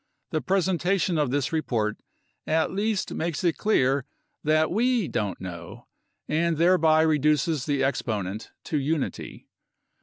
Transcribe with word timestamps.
The 0.31 0.41
presentation 0.41 1.19
of 1.19 1.29
this 1.29 1.53
report 1.53 1.97
at 2.47 2.71
least 2.71 3.13
makes 3.13 3.43
it 3.43 3.55
clear 3.59 4.03
that 4.43 4.71
we 4.71 5.07
don't 5.07 5.39
know, 5.39 5.85
and 6.27 6.57
thereby 6.57 7.03
re 7.03 7.19
duces 7.19 7.67
the 7.67 7.83
exponent 7.83 8.49
to 8.63 8.79
unity. 8.79 9.47